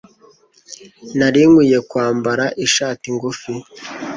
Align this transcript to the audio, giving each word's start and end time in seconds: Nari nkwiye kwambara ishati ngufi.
Nari 1.17 1.41
nkwiye 1.49 1.79
kwambara 1.89 2.45
ishati 2.65 3.05
ngufi. 3.15 3.51